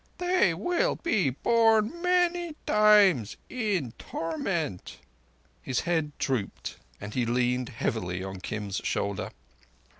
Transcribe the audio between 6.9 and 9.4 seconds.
and he leaned heavily on Kim's shoulder.